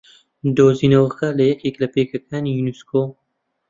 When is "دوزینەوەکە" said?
0.55-1.27